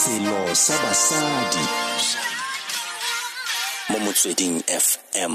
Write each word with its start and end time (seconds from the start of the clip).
selo 0.00 0.38
sa 0.64 0.74
basadi 0.84 1.64
mo 3.90 3.96
motsweding 4.04 4.56
fm 4.86 5.34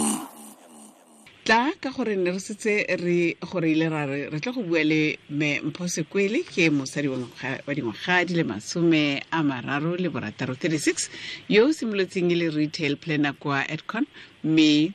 tla 1.46 1.70
ka 1.82 1.90
gore 1.96 2.16
ne 2.18 2.32
re 2.34 2.40
setse 2.42 2.74
re 3.04 3.38
gore 3.50 3.70
ile 3.76 3.88
ra 3.94 4.06
re 4.10 4.20
re 4.34 4.40
tla 4.42 4.52
go 4.56 4.62
bua 4.66 4.82
le 4.84 5.02
me 5.30 5.60
mpho 5.68 5.86
sekwele 5.88 6.42
ke 6.50 6.70
mosadi 6.74 7.08
wa 7.08 7.18
ngwaga- 7.22 7.76
dingwaga 7.76 8.26
di 8.26 8.34
le 8.40 8.44
masome 8.44 9.22
a 9.32 9.40
mararo 9.44 9.94
le 10.02 10.10
borataro 10.10 10.54
36 10.58 11.10
yo 11.50 11.68
o 11.70 11.74
simolotseng 11.74 12.32
e 12.32 12.36
le 12.36 12.48
retail 12.50 12.98
planner 12.98 13.34
kwa 13.38 13.62
edcon 13.70 14.06
mme 14.44 14.94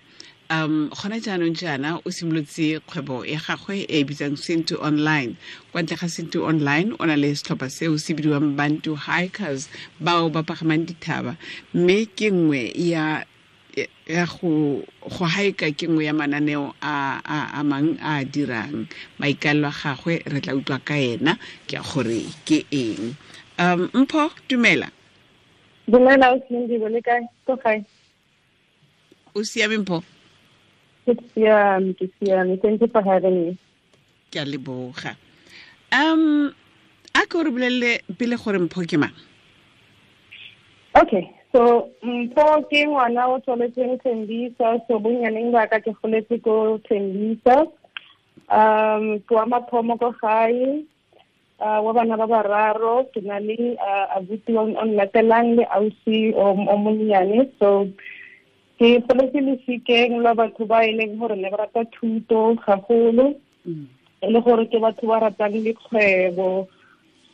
um 0.51 0.91
gona 0.91 1.19
jaanong 1.23 1.55
jaana 1.55 2.01
o 2.05 2.11
simolotse 2.11 2.81
kgwebo 2.87 3.25
ya 3.25 3.39
gagwe 3.39 3.87
e 3.89 4.05
bitsang 4.05 4.37
sinto 4.37 4.77
online. 4.83 5.37
Kwa 5.73 5.83
ntle 5.83 5.97
ga 5.97 6.09
sinto 6.09 6.45
online 6.45 6.95
o 6.99 7.07
na 7.07 7.17
le 7.17 7.31
setlhopha 7.35 7.71
seo 7.71 7.99
se 7.99 8.15
bidiwang 8.15 8.57
bantu 8.59 8.97
hikers 8.97 9.71
bao 10.01 10.29
ba 10.29 10.43
pagamang 10.43 10.87
dithaba. 10.87 11.37
Mme 11.75 12.07
ke 12.17 12.31
nngwe 12.31 12.73
ya 12.75 13.25
ya 14.07 14.27
go 14.27 14.83
go 15.07 15.25
haika 15.25 15.71
ke 15.71 15.87
nngwe 15.87 16.05
ya 16.05 16.13
mananeo 16.13 16.75
a 16.83 17.23
a 17.25 17.39
a 17.61 17.65
mang 17.65 17.97
a 18.03 18.25
dirang. 18.25 18.91
Maikalelo 19.23 19.71
a 19.71 19.73
gagwe 19.73 20.23
re 20.27 20.41
tla 20.41 20.59
utlwa 20.59 20.83
ka 20.85 20.95
ena 20.99 21.39
ke 21.71 21.79
a 21.79 21.83
gore 21.87 22.27
ke 22.45 22.67
eng. 22.75 23.15
Um 23.59 23.87
mpho 23.95 24.35
dumela. 24.49 24.91
Dumela 25.87 26.35
o 26.35 26.43
Cindy 26.49 26.79
le 26.79 27.01
kae? 27.01 27.23
Ko 27.47 27.57
kae? 27.57 27.87
o 29.35 29.45
siame 29.45 29.79
mpho 29.79 30.03
Ke 31.11 31.19
siame, 31.35 31.99
ke 31.99 32.07
siame. 32.23 32.55
Thank 32.63 32.87
you 32.87 32.87
for 32.95 33.03
having 33.03 33.39
me. 33.43 33.59
ke 34.31 34.39
a 34.39 34.47
leboga 34.47 35.17
um 35.91 36.55
a 37.19 37.23
ke 37.27 37.33
gore 37.35 37.51
bolelele 37.51 37.99
pele 38.19 38.37
gore 38.39 38.63
mpho 38.63 38.87
ke 38.87 38.97
mang 39.03 39.17
Okay, 41.01 41.31
so 41.55 41.91
mpho 42.03 42.47
ke 42.71 42.83
ngwana 42.87 43.27
o 43.31 43.39
tswaletsweng 43.43 43.99
Tembisa, 44.03 44.79
so 44.87 44.99
bonnyaneng 44.99 45.55
ba 45.55 45.67
ka 45.71 45.79
ke 45.79 45.95
goletse 46.03 46.35
ko 46.43 46.79
Tembisa. 46.87 47.67
Um, 48.51 49.23
ke 49.23 49.31
wa 49.39 49.47
mathomo 49.47 49.95
ko 49.99 50.11
gae. 50.19 50.83
Uh, 51.63 51.79
wa 51.85 51.93
bana 51.95 52.19
ba 52.19 52.27
bararo 52.27 53.07
ke 53.15 53.23
na 53.23 53.39
le 53.39 53.79
uh, 53.79 54.19
abuti 54.19 54.59
o 54.59 54.67
o 54.67 54.85
latelang 54.99 55.55
le 55.59 55.65
ausi 55.71 56.35
o 56.35 56.59
o 56.59 56.75
monnyane 56.75 57.47
so 57.63 57.87
ke 58.81 59.05
batho 60.41 60.65
ba 60.67 60.89
ba 61.77 61.85
thuto 61.93 62.41
e 64.23 64.29
le 64.33 64.41
gore 64.41 64.65
ke 64.73 64.79
batho 64.81 65.05
ba 65.07 65.21
ratang 65.21 66.67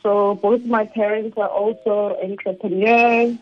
so 0.03 0.35
both 0.35 0.63
my 0.65 0.85
parents 0.85 1.37
are 1.37 1.49
also 1.49 2.17
entrepreneurs. 2.23 3.35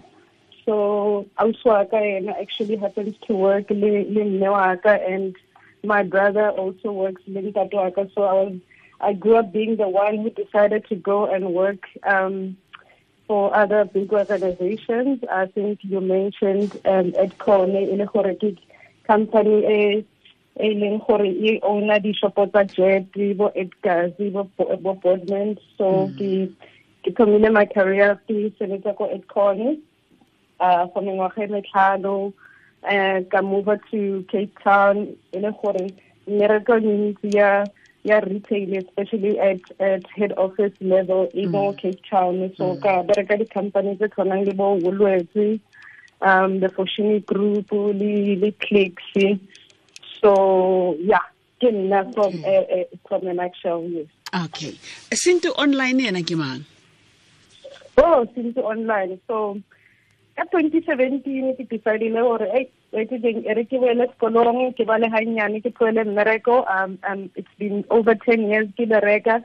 So 0.65 1.25
ausi 1.37 1.65
wa 1.65 1.83
ka 1.85 1.97
yena 1.97 2.33
actually 2.41 2.75
happens 2.75 3.15
to 3.27 3.35
work 3.35 3.69
le 3.69 4.05
mme 4.05 4.49
wa 4.49 4.75
ka 4.75 4.89
and 4.89 5.35
my 5.83 6.01
brother 6.01 6.49
also 6.49 6.91
works 6.91 7.21
le 7.27 7.41
ntate 7.41 7.73
wa 7.73 7.89
ka. 7.91 8.05
So 8.15 8.23
I 8.23 8.33
was 8.33 8.53
I 9.01 9.13
grew 9.13 9.35
up 9.35 9.51
being 9.51 9.75
the 9.75 9.89
one 9.89 10.17
who 10.17 10.29
decided 10.31 10.85
to 10.89 10.95
go 10.95 11.25
and 11.25 11.53
work 11.53 11.85
um 12.07 12.57
for 13.27 13.55
other 13.55 13.85
big 13.85 14.11
organizations. 14.13 15.19
I 15.31 15.47
think 15.47 15.79
you 15.81 16.01
mentioned 16.01 16.73
um, 16.85 17.11
Edcon, 17.13 17.75
e 17.75 17.95
le 17.95 18.05
gore 18.05 18.35
ke 18.35 18.55
company 19.07 19.65
e 19.65 20.05
e 20.59 20.69
leng 20.73 20.99
gore 21.05 21.27
e 21.27 21.59
owner 21.63 21.99
di-shopo 21.99 22.45
tsa 22.47 22.63
jet 22.63 23.11
bo 23.37 23.51
edgars 23.55 24.13
bo 24.31 24.47
bo 24.55 24.93
boardman 24.93 25.57
so 25.77 26.09
ke 26.17 26.47
ke 27.03 27.11
thomile 27.17 27.51
my 27.51 27.65
career 27.65 28.15
ke 28.27 28.51
sebetsa 28.59 28.95
ko 28.95 29.09
edcon 29.11 29.77
uh, 30.59 30.87
for 30.93 31.01
mengwaga 31.03 31.43
e 31.43 31.47
metlhano 31.47 32.33
uh, 32.83 33.19
ka 33.31 33.41
move 33.41 33.73
to 33.91 34.23
cape 34.31 34.53
town. 34.63 35.07
E 35.33 35.39
le 35.39 35.51
gore 35.61 35.91
mmereko 36.27 36.79
mentsi 36.79 37.35
ya 37.38 37.66
ya 38.05 38.21
retail 38.21 38.77
especially 38.77 39.33
at 39.41 39.59
at 39.81 40.05
head 40.13 40.31
office 40.38 40.73
level 40.79 41.25
e 41.33 41.45
mo 41.49 41.73
cape 41.73 42.01
town 42.09 42.38
so 42.57 42.77
ka 42.77 43.01
bereka 43.01 43.41
di-company 43.41 43.97
tse 43.97 44.07
tshwanang 44.13 44.45
le 44.45 44.53
bo 44.53 44.77
woolworths 44.77 45.57
um 46.21 46.59
the 46.59 46.69
Foschini 46.69 47.25
group 47.25 47.71
le 47.71 48.35
le 48.35 48.51
clicks. 48.51 49.39
So 50.21 50.95
yeah 50.99 51.25
ke 51.61 51.71
nna 51.71 52.13
from 52.13 52.33
uh, 52.45 52.85
from 53.07 53.27
a 53.27 53.33
nutshell 53.33 53.83
yes. 53.89 54.07
Okay. 54.45 54.77
Sintu 55.11 55.55
online 55.57 55.99
yena 55.99 56.21
ke 56.21 56.35
mang? 56.38 56.65
Oh 57.97 58.27
Sintu 58.35 58.61
online. 58.63 59.19
So 59.27 59.61
ka 60.35 60.44
2017 60.51 61.56
ke 61.56 61.63
decidile 61.72 62.19
gore 62.19 62.47
ei 62.51 62.68
wetse 62.91 63.19
ding 63.23 63.44
e 63.47 63.53
re 63.56 63.63
ke 63.63 63.79
boele 63.79 64.07
sekolong 64.12 64.75
ke 64.75 64.84
ba 64.84 65.00
le 65.00 65.07
gannyane 65.07 65.62
ke 65.63 65.72
mmereko. 65.72 66.68
Um, 66.68 67.00
um 67.09 67.29
it's 67.35 67.56
been 67.57 67.85
over 67.90 68.16
10 68.16 68.50
years 68.51 68.68
ke 68.78 68.84
bereka. 68.84 69.44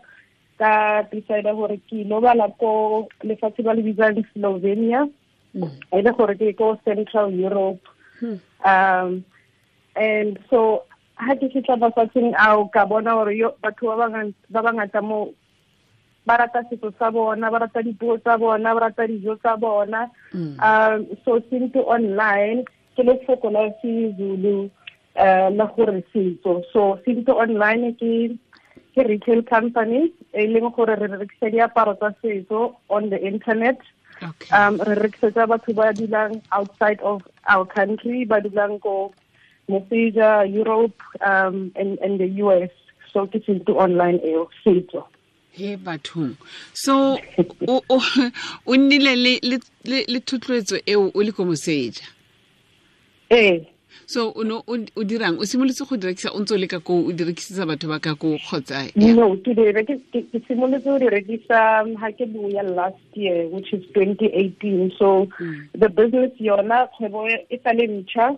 Ka 0.58 1.02
decide 1.12 1.46
gore 1.46 1.78
ke 1.86 2.02
ilo 2.02 2.20
bala 2.20 2.50
ko 2.58 3.08
lefatshe 3.22 3.62
ba 3.62 3.74
le 3.74 3.82
bitsang 3.86 4.18
slovenia. 4.34 5.06
E 5.94 6.02
le 6.02 6.10
gore 6.12 6.34
ke 6.34 6.56
ko 6.58 6.78
central 6.84 7.30
europe. 7.30 7.82
Um 8.66 9.24
and 9.94 10.38
so 10.50 10.84
ha 11.16 11.34
ke 11.38 11.54
fitlha 11.54 11.78
mafatsheng 11.78 12.34
ao 12.34 12.66
ka 12.66 12.86
bona 12.86 13.14
gore 13.14 13.36
yo 13.36 13.54
batho 13.62 13.94
ba 13.94 14.62
bangata 14.62 15.02
mo 15.02 15.30
ba 16.30 16.38
rata 16.46 16.62
setso 16.70 16.94
sa 16.94 17.10
bona 17.10 17.50
ba 17.50 17.66
rata 17.66 17.82
dipuo 17.82 18.14
tsa 18.22 18.38
bona 18.38 18.74
ba 18.74 18.86
rata 18.86 19.02
dijo 19.10 19.34
tsa 19.42 19.58
bona. 19.58 20.06
Um 20.62 21.10
so 21.26 21.42
Sintu 21.50 21.82
online 21.82 22.62
ke 22.94 23.02
lefoko 23.02 23.50
la 23.50 23.66
sizulu 23.82 24.70
uh, 25.18 25.48
la 25.50 25.66
gore 25.74 26.06
setso. 26.14 26.62
So 26.70 27.02
Sintu 27.02 27.34
online 27.34 27.98
ke 27.98 28.38
ke 28.94 29.02
retail 29.10 29.42
company 29.42 30.14
e 30.30 30.46
leng 30.46 30.70
gore 30.70 30.94
re 30.94 31.10
rekisa 31.18 31.50
diaparo 31.50 31.98
tsa 31.98 32.14
setso 32.22 32.78
on 32.86 33.10
the 33.10 33.18
internet. 33.18 33.82
Okay. 34.22 34.54
Um 34.54 34.78
re 34.78 34.94
rekisetsa 35.02 35.50
batho 35.50 35.74
ba 35.74 35.90
dulang 35.90 36.38
outside 36.54 37.02
of 37.02 37.26
our 37.50 37.66
country 37.66 38.22
ba 38.22 38.38
dulang 38.38 38.78
ko 38.78 39.10
moseja 39.66 40.46
europe 40.46 40.94
um 41.26 41.74
and, 41.74 41.98
and 41.98 42.22
the 42.22 42.30
us 42.38 42.70
so 43.10 43.26
ke 43.26 43.42
Sintu 43.42 43.74
online 43.74 44.22
eo 44.22 44.46
setso 44.62 45.10
he 45.52 45.76
bathong. 45.76 46.36
So 46.72 47.18
o 48.66 48.76
nnile 48.76 49.16
le 49.84 50.20
thotloetso 50.20 50.80
eo 50.86 51.10
o 51.14 51.20
le 51.22 51.32
ko 51.32 51.44
moseja? 51.44 52.04
Ee. 53.30 53.66
So 54.06 54.32
o 54.34 54.42
no 54.42 54.64
o 54.66 55.04
dirang? 55.04 55.38
O 55.38 55.44
simolotse 55.46 55.86
go 55.86 55.96
direkisa 55.96 56.34
o 56.34 56.40
ntse 56.42 56.54
o 56.54 56.58
le 56.58 56.66
ka 56.66 56.80
koo 56.80 57.06
o 57.06 57.12
direkisetsa 57.12 57.66
batho 57.66 57.86
ba 57.86 58.00
ka 58.02 58.14
koo 58.14 58.38
kgotsa 58.42 58.90
no 58.96 59.36
ke 59.38 60.40
simolotse 60.48 60.90
o 60.90 60.98
di 60.98 61.06
rekisa 61.06 61.84
um, 61.84 61.94
ha 61.94 62.10
ke 62.10 62.26
buya 62.26 62.66
last 62.66 62.98
year 63.14 63.46
which 63.54 63.72
is 63.72 63.86
2018 63.94 64.90
so 64.98 65.28
the 65.78 65.88
business 65.88 66.34
yona 66.42 66.90
kgwebo 66.90 67.28
e 67.30 67.38
e 67.50 67.60
sa 67.62 67.70
le 67.70 67.86
ntšha 67.86 68.34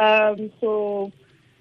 um 0.00 0.48
so 0.60 1.12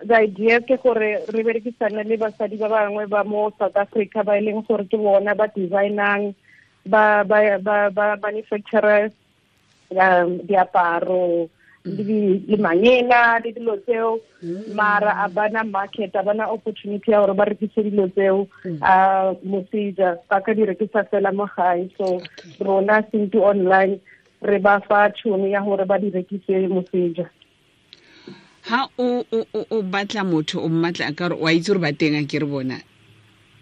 the 0.06 0.16
idea 0.16 0.62
ke 0.62 0.78
gore 0.84 1.26
re 1.34 1.44
berekisane 1.44 2.04
le 2.08 2.18
basadi 2.18 2.58
ba 2.58 2.70
bangwe 2.70 3.06
ba 3.10 3.24
mo 3.24 3.52
south 3.60 3.78
africa 3.78 4.24
ba 4.24 4.38
e 4.38 4.42
leng 4.42 4.62
gore 4.68 4.86
ke 4.90 4.98
bona 4.98 5.36
ba 5.36 5.48
designang 5.56 6.34
ba 6.86 7.24
ba 7.24 7.58
ba 7.62 7.90
ba 7.90 8.18
manufacturer 8.22 9.12
um 9.92 10.40
diaparo 10.48 11.50
le 11.86 12.42
le 12.48 12.58
manyena 12.58 13.40
le 13.44 13.52
dilo 13.52 13.78
tseo. 13.86 14.20
Mara 14.74 15.24
a 15.24 15.30
bana 15.30 15.64
market 15.64 16.16
a 16.16 16.24
bana 16.24 16.50
opportunity 16.50 17.12
ya 17.12 17.22
gore 17.22 17.34
ba 17.34 17.46
rekise 17.46 17.84
dilo 17.84 18.08
tseo. 18.10 18.48
A 18.82 19.34
moseja 19.44 20.18
ba 20.30 20.42
ka 20.42 20.54
di 20.54 20.66
rekisa 20.66 21.06
fela 21.10 21.34
mo 21.34 21.46
gae. 21.56 21.90
So 21.98 22.22
rona 22.60 23.04
sinto 23.12 23.42
online 23.42 24.00
re 24.42 24.58
ba 24.60 24.80
fa 24.88 25.10
tšhono 25.10 25.50
ya 25.50 25.62
gore 25.62 25.86
ba 25.86 25.98
di 25.98 26.10
rekise 26.10 26.68
moseja 26.70 27.30
ha 28.72 28.88
o 28.98 29.26
o 29.36 29.40
o- 29.76 29.84
batla 29.84 30.24
motho 30.24 30.64
o 30.64 30.70
mmatla 30.70 31.12
ka 31.12 31.28
gore 31.28 31.36
wa 31.44 31.52
itse 31.52 31.68
gore 31.76 31.80
ba 31.84 31.92
teng 31.92 32.16
a 32.16 32.24
ke 32.24 32.40
re 32.40 32.48
bona? 32.48 32.78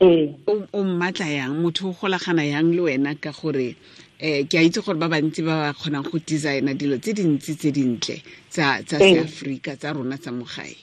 O 0.02 0.54
o 0.74 0.84
mmatla 0.86 1.26
yang? 1.26 1.58
Motho 1.58 1.90
o 1.90 1.94
golagana 1.98 2.46
yang 2.46 2.70
le 2.78 2.82
wena 2.86 3.16
ka 3.18 3.32
gore 3.34 3.74
eh 4.22 4.46
ke 4.46 4.56
a 4.58 4.62
itse 4.62 4.86
gore 4.86 5.02
ba 5.02 5.10
bantsi 5.10 5.42
ba 5.42 5.66
ba 5.66 5.74
kgonang 5.74 6.06
go 6.06 6.20
designa 6.22 6.78
dilo 6.78 7.02
tse 7.02 7.14
dintsi 7.18 7.58
tse 7.58 7.72
dintle 7.74 8.22
tsa 8.54 8.86
seaforika 8.86 9.74
tsa 9.82 9.94
rona 9.98 10.18
tsa 10.22 10.30
mogae? 10.32 10.78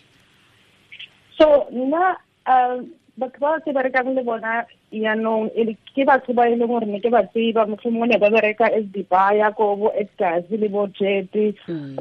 So 1.38 1.70
nna 1.70 2.19
um 2.50 2.90
batho 3.14 3.38
ba 3.38 3.61
ke 3.62 3.70
berekang 3.70 4.11
le 4.11 4.26
bona 4.26 4.67
yaanong 4.90 5.55
e 5.55 5.70
ke 5.94 6.02
batho 6.02 6.34
ba 6.34 6.50
e 6.50 6.58
leng 6.58 6.67
gore 6.67 6.82
ne 6.90 6.99
ke 6.99 7.14
ba 7.14 7.22
tseba. 7.31 7.62
Motlhomongwe 7.70 8.11
ne 8.11 8.19
ba 8.19 8.26
bereka 8.34 8.75
as 8.75 8.90
dibaya 8.90 9.55
ko 9.55 9.76
bo 9.76 9.94
edgars 9.94 10.50
le 10.50 10.67
bo 10.67 10.90
jet 10.99 11.31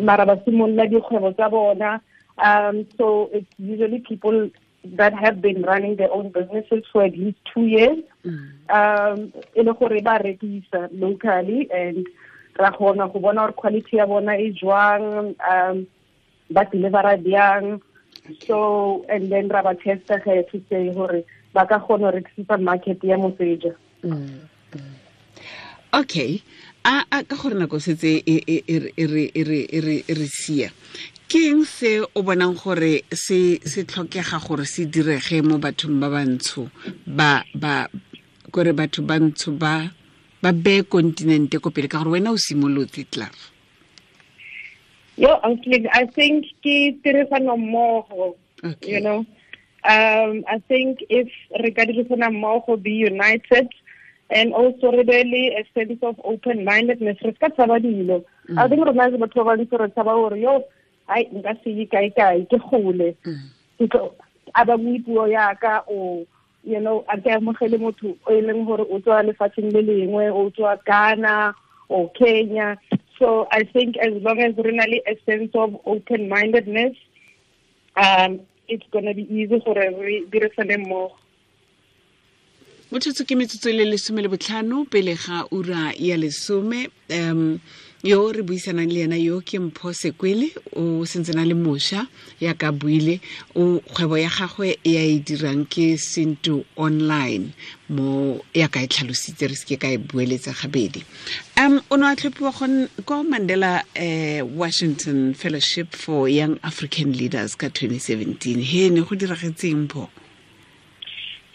mara 0.02 0.26
ba 0.26 0.42
simolola 0.42 0.90
dikgwebo 0.90 1.30
tsa 1.38 1.54
bona 1.54 2.02
um 2.38 2.86
so 2.98 3.30
it's 3.34 3.48
usually 3.58 4.00
people 4.00 4.50
that 4.84 5.14
have 5.14 5.42
been 5.42 5.64
running 5.64 5.96
their 5.96 6.12
own 6.12 6.30
businesses 6.30 6.84
for 6.92 7.04
at 7.04 7.18
least 7.18 7.38
two 7.54 7.66
years. 7.66 8.00
Um 8.70 9.34
e 9.56 9.62
le 9.64 9.74
gore 9.74 10.02
ba 10.02 10.20
rekisa 10.20 10.90
locally 10.92 11.70
and 11.72 12.06
ra 12.60 12.72
kgona 12.72 13.12
go 13.12 13.20
bona 13.20 13.52
quality 13.54 13.98
ya 13.98 14.06
bona 14.06 14.38
e 14.38 14.52
jwang 14.54 15.36
um 15.42 15.88
ba 16.52 16.66
delivera 16.66 17.18
bjang 17.18 17.82
so 18.48 19.06
and 19.10 19.32
then 19.32 19.48
ra 19.50 19.62
ba 19.64 19.76
testa 19.76 20.20
ge 20.24 20.46
to 20.52 20.62
say 20.70 20.90
gore 20.94 21.24
ba 21.54 21.66
ka 21.66 21.80
kgona 21.80 22.12
go 22.12 22.18
rekisisa 22.18 22.62
market 22.62 23.04
ya 23.04 23.18
moseja. 23.18 23.74
Okay. 25.94 26.42
A 26.86 27.02
a 27.12 27.24
ka 27.24 27.36
gore 27.36 27.56
nako 27.56 27.82
setse 27.82 28.22
re- 28.28 28.94
re- 28.98 29.32
re- 29.34 30.04
e 30.06 30.14
re 30.14 30.28
sia 30.28 30.70
ke 31.30 31.40
eng 31.52 31.66
se 31.66 32.02
o 32.02 32.22
bonang 32.22 32.56
gore 32.56 33.04
se 33.14 33.60
se 33.66 33.84
tlhokega 33.84 34.40
gore 34.46 34.66
se 34.66 34.86
direge 34.86 35.42
mo 35.42 35.58
bathong 35.58 36.00
ba 36.00 36.10
bantsho 36.10 36.70
ba 37.08 37.44
ba 37.56 37.88
kore 38.52 38.72
batho 38.74 39.02
ba 39.02 39.20
ntsho 39.20 39.52
ba 39.58 39.90
ba 40.42 40.52
beye 40.54 40.84
continente 40.84 41.60
ko 41.60 41.70
pele 41.70 41.88
ka 41.88 42.00
gore 42.04 42.20
wena 42.20 42.32
o 42.32 42.38
simolotse 42.38 43.04
tlaf 43.10 43.52
yo 45.18 45.34
honestly 45.44 45.88
i 45.94 46.06
think 46.06 46.46
ke 46.62 46.96
tirisano 47.04 47.58
mmogo 47.58 48.36
Okay. 48.64 48.94
you 48.94 49.02
know. 49.02 49.26
Um 49.88 50.44
i 50.50 50.58
think 50.68 51.00
if 51.10 51.30
re 51.62 51.72
ka 51.72 51.86
dirisana 51.86 52.30
mmogo 52.34 52.82
be 52.82 52.92
united 52.92 53.70
and 54.30 54.54
also 54.54 54.92
re 54.92 55.04
be 55.04 55.24
le 55.24 55.44
a 55.60 55.64
sense 55.74 56.02
of 56.02 56.16
open 56.24 56.66
mindedness 56.66 57.18
re 57.22 57.34
ska 57.36 57.50
tshaba 57.50 57.78
dilo. 57.80 58.24
I 58.58 58.68
think 58.68 58.86
rona 58.86 59.06
as 59.06 59.14
batho 59.14 59.46
ba 59.46 59.54
bantsi 59.54 59.78
re 59.78 59.90
tshaba 59.94 60.16
gore 60.18 60.40
yo 60.40 60.64
ai 61.08 61.24
nka 61.34 61.54
se 61.64 61.70
ye 61.70 61.86
kae 61.86 62.10
kae 62.10 62.46
ke 62.50 62.58
gole 62.70 63.16
ke 63.78 63.86
tlo- 63.88 64.14
a 64.54 64.66
ba 64.66 64.78
puo 64.78 65.28
yaka 65.28 65.84
o 65.90 66.26
you 66.64 66.80
know 66.80 67.06
a 67.10 67.18
ke 67.18 67.30
amogele 67.30 67.78
motho 67.78 68.18
o 68.26 68.34
e 68.34 68.42
leng 68.42 68.66
gore 68.66 68.86
o 68.90 69.00
tswa 69.00 69.24
lefatsheng 69.24 69.72
le 69.74 69.82
lengwe 69.82 70.32
o 70.32 70.50
tswa 70.50 70.78
ghana 70.86 71.54
or 71.90 72.10
kenya. 72.18 72.78
So 73.20 73.48
i 73.52 73.64
think 73.64 73.98
as 73.98 74.14
long 74.24 74.42
as 74.42 74.58
re 74.58 74.72
na 74.72 74.86
le 74.86 75.02
a 75.08 75.16
sense 75.26 75.52
of 75.54 75.78
open 75.86 76.28
mindedness 76.30 76.96
um 77.96 78.40
it's 78.68 78.84
going 78.92 79.06
to 79.06 79.14
be 79.14 79.24
easy 79.34 79.60
gore 79.60 79.76
re 79.76 80.26
dirisane 80.32 80.78
mmogo 80.78 81.16
motsotso 82.92 83.26
ke 83.26 83.36
metsotso 83.36 83.70
e 83.70 83.74
le 83.74 83.86
lesome 83.86 84.22
le 84.22 84.30
botlhano 84.30 84.86
pele 84.90 85.16
ga 85.16 85.46
ura 85.52 85.94
ya 85.98 86.18
lesome 86.18 86.90
um 87.10 87.60
yo 88.04 88.32
re 88.32 88.42
buisanang 88.42 88.92
le 88.92 89.00
yena 89.06 89.18
yo 89.18 89.42
ke 89.42 89.60
mpho 89.60 89.94
sekwele 89.94 90.52
o 90.76 91.06
sentse 91.06 91.34
na 91.36 91.46
le 91.46 91.54
mošwa 91.54 92.08
ya 92.40 92.54
ka 92.54 92.72
buile. 92.72 93.20
O 93.56 93.80
kgwebo 93.80 94.18
ya 94.18 94.30
gagwe 94.30 94.78
e 94.84 94.92
ya 94.94 95.02
e 95.02 95.20
dirang 95.20 95.66
ke 95.70 95.98
sento 95.98 96.66
online 96.78 97.54
mo 97.90 98.42
ya 98.54 98.68
ka 98.68 98.82
e 98.82 98.88
tlhalositse 98.88 99.48
re 99.48 99.56
seke 99.56 99.80
ka 99.80 99.88
e 99.88 99.98
bueletsa 99.98 100.54
gabedi. 100.54 101.04
Um 101.58 101.82
o 101.90 101.96
ne 101.98 102.06
a 102.12 102.16
tlhophiwa 102.16 102.52
ko 103.06 103.24
mandela 103.24 103.84
eh, 103.96 104.42
washington 104.42 105.34
fellowship 105.34 105.94
for 105.96 106.30
young 106.30 106.60
african 106.64 107.12
leaders 107.14 107.56
ka 107.56 107.68
2017 107.68 108.62
he 108.62 108.90
ne 108.90 109.02
go 109.02 109.16
diragetseng 109.16 109.86
mpho 109.86 110.10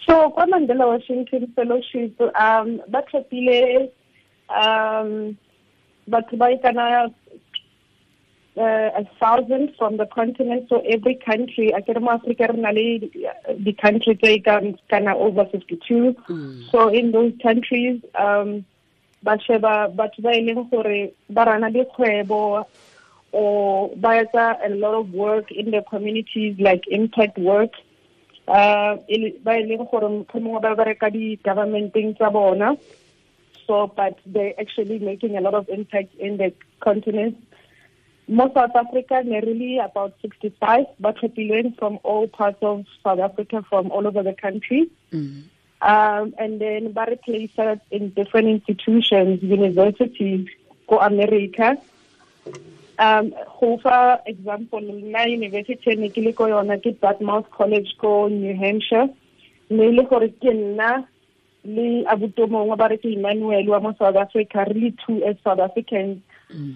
so 0.06 0.30
kwa 0.30 0.46
mandela 0.46 0.86
washington 0.86 1.46
fellowship 1.54 2.20
um 2.20 2.80
ba 2.88 3.02
tlhophile 3.02 3.90
um 4.48 5.36
batho 6.08 6.36
ba 6.38 6.48
ikana 6.54 7.10
uh, 8.56 8.90
a 9.00 9.04
thousand 9.20 9.74
from 9.78 9.96
the 9.96 10.06
continent 10.06 10.66
so 10.68 10.80
every 10.86 11.14
country 11.14 11.70
a 11.70 11.80
kere 11.82 12.00
mo 12.00 12.10
africa 12.10 12.48
re 12.50 12.58
na 12.60 12.70
le 12.70 12.86
di-country 13.66 14.14
tse 14.16 14.38
ka- 14.44 14.60
kana 14.90 15.14
over 15.16 15.44
52 15.44 16.16
so 16.70 16.88
in 16.88 17.12
those 17.12 17.32
countries 17.42 18.00
um 18.18 18.64
ba 19.22 19.38
sheba 19.46 19.74
batho 19.94 20.22
ba 20.22 20.32
e 20.34 20.42
leng 20.48 20.64
gore 20.70 21.12
ba 21.28 21.44
rana 21.44 21.70
dikgwebo 21.70 22.64
or 23.32 23.90
ba 23.96 24.10
etsa 24.22 24.58
a 24.66 24.68
lot 24.74 24.94
of 25.00 25.12
work 25.14 25.52
in 25.52 25.70
the 25.70 25.82
communities 25.90 26.56
like 26.58 26.82
impact 26.88 27.38
work. 27.38 27.70
Uh 28.48 28.96
ba 29.44 29.52
e 29.60 29.62
leng 29.68 29.86
gore 29.90 30.08
ba 30.64 30.74
bereka 30.74 31.12
di-governmenteng 31.12 32.16
tsa 32.18 32.30
bona 32.32 32.74
so 33.70 33.86
but 33.86 34.18
they're 34.26 34.58
actually 34.60 34.98
making 34.98 35.36
a 35.36 35.40
lot 35.40 35.54
of 35.54 35.68
impact 35.68 36.12
in 36.16 36.38
the 36.38 36.52
continent. 36.80 37.36
Mo 38.26 38.50
south 38.52 38.74
africa 38.74 39.22
they're 39.24 39.84
about 39.84 40.14
65 40.22 40.86
but 40.98 41.16
tlhophilweng 41.18 41.78
from 41.78 42.00
all 42.02 42.26
parts 42.26 42.58
of 42.62 42.84
south 43.04 43.20
africa 43.20 43.64
from 43.70 43.92
all 43.92 44.08
over 44.08 44.24
the 44.24 44.34
country. 44.34 44.90
Um, 45.12 46.34
and 46.38 46.60
then 46.60 46.90
ba 46.92 47.06
replace 47.08 47.56
us 47.58 47.78
in 47.92 48.10
different 48.10 48.48
institutions 48.48 49.40
universities 49.42 50.48
go 50.88 50.98
america. 50.98 51.78
Um 52.98 53.30
go 53.60 53.78
fa 53.84 54.20
example 54.26 54.80
nna 54.80 55.30
university 55.30 55.94
ne 55.94 56.10
ke 56.10 56.26
le 56.26 56.32
ko 56.32 56.50
yona 56.56 56.82
ke 56.88 56.96
dartmouth 57.06 57.48
college 57.60 57.94
ko 58.02 58.26
new 58.26 58.56
hampshire. 58.66 59.08
Mme 59.70 59.90
le 59.96 60.04
gore 60.10 60.28
ke 60.42 60.58
nna 60.58 60.92
le 61.64 62.04
abuto 62.06 62.46
mongwe 62.46 62.76
ba 62.76 62.88
re 62.88 62.96
ke 62.96 63.12
emmanuel 63.12 63.68
wa 63.68 63.80
mo 63.80 63.92
south 63.98 64.16
africa 64.16 64.64
really 64.68 64.94
two 65.06 65.22
as 65.24 65.36
south 65.44 65.60
africans. 65.60 66.18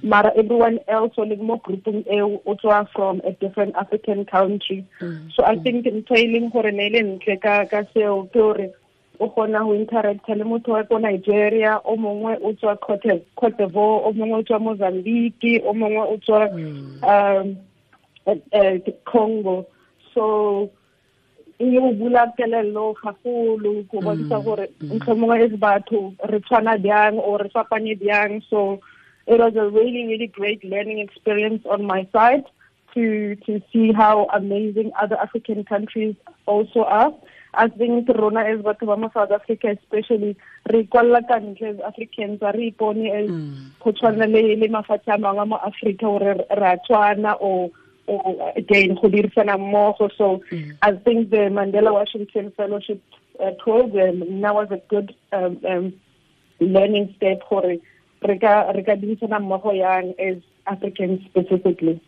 Mara 0.02 0.31
everyone 0.36 0.78
else 0.86 1.14
o 1.16 1.22
le 1.22 1.36
mo 1.36 1.56
grouping 1.56 2.04
eo 2.06 2.40
o 2.46 2.54
tswa 2.54 2.86
from 2.92 3.20
a 3.25 3.32
different 3.32 3.75
african 3.76 4.25
country. 4.25 4.84
So 5.34 5.44
i 5.44 5.56
think 5.56 5.86
ntho 5.86 6.14
e 6.14 6.26
leng 6.28 6.52
gore 6.52 6.70
ne 6.72 6.86
e 6.86 6.90
le 6.90 7.00
ntle 7.02 7.40
ka 7.40 7.64
ka 7.64 7.82
seo 7.94 8.28
ke 8.31 8.38
gore 8.38 8.70
o 9.19 9.28
kgona 9.28 9.64
go 9.64 9.75
interacta 9.75 10.34
le 10.34 10.44
motho 10.44 10.72
wa 10.72 10.82
ko 10.84 10.98
nigeria 10.98 11.80
o 11.84 11.96
mongwe 11.96 12.37
o 12.42 12.52
tswa 12.52 12.76
cote 12.76 13.25
d'Ivoire, 13.56 14.04
o 14.04 14.12
mongwe 14.12 14.38
o 14.38 14.42
tswa 14.42 14.58
mozambique 14.58 15.62
o 15.64 15.75
mongwe 15.75 16.02
o 16.02 16.16
tswa 16.19 16.48
um 16.50 17.56
eh, 18.26 18.40
eh, 18.52 18.80
congo. 19.04 19.66
So 20.14 20.70
e 21.58 21.78
o 21.78 21.92
bula 21.92 22.32
kelello 22.36 22.94
gagolo 23.02 23.84
go 23.90 24.00
bontsha 24.00 24.38
mm. 24.38 24.44
gore 24.44 24.68
mm. 24.80 24.88
mohlomongwe 24.88 25.44
as 25.44 25.52
batho 25.58 26.14
re 26.28 26.40
tshwana 26.40 26.74
or 27.22 27.38
re 27.38 27.94
bjang 27.96 28.42
so 28.50 28.80
it 29.26 29.38
was 29.40 29.54
a 29.56 29.68
really 29.70 30.06
really 30.06 30.26
great 30.26 30.62
learning 30.64 30.98
experience 30.98 31.62
on 31.70 31.84
my 31.84 32.06
side 32.12 32.44
to 32.92 33.36
to 33.46 33.60
see 33.72 33.92
how 33.92 34.26
amazing 34.34 34.90
other 35.00 35.16
african 35.16 35.64
countries 35.64 36.14
also 36.46 36.84
are. 36.84 37.12
I 37.56 37.68
think 37.68 38.08
rona 38.08 38.40
as 38.40 38.60
batho 38.60 38.86
ba 38.86 38.96
mo 38.96 39.10
South 39.14 39.30
Africa 39.30 39.70
especially 39.70 40.36
re 40.70 40.84
kwalla 40.90 41.22
ka 41.22 41.38
ntle 41.38 41.78
as 41.78 41.80
Africans 41.86 42.42
re 42.42 42.70
ipone 42.70 43.06
as 43.14 43.30
mm. 43.30 43.78
go 43.78 43.92
tshwana 43.92 44.26
le 44.26 44.56
le 44.56 44.68
mafatshe 44.68 45.14
a 45.14 45.18
mangwe 45.18 45.49
mo 45.49 45.56
Africa 45.62 46.06
gore 46.06 46.34
re 46.34 46.68
a 46.75 46.78
tshwana 46.82 47.38
o 47.40 47.70
o 48.08 48.52
again 48.56 48.94
go 48.94 49.08
dirisana 49.08 49.56
mmogo. 49.58 50.11
So 50.16 50.42
I 50.82 50.92
think 50.92 51.30
the 51.30 51.49
Mandela 51.50 51.92
Washington 51.92 52.52
Fellowship 52.56 53.02
uh, 53.40 53.50
program 53.58 54.40
now 54.40 54.54
was 54.54 54.70
a 54.70 54.80
good 54.88 55.14
um, 55.32 55.58
um, 55.68 55.92
learning 56.61 57.14
step 57.16 57.42
gore 57.49 57.76
re 58.23 58.38
ka 58.38 58.70
re 58.73 58.82
ka 58.82 58.94
dirisana 58.96 59.40
mmogo 59.40 59.76
yang 59.76 60.14
as 60.18 60.37
Africans 60.66 61.20
specifically. 61.26 62.00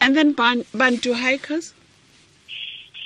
And 0.00 0.16
then 0.16 0.32
Ban- 0.32 0.66
bantu 0.74 1.14
hikers? 1.14 1.72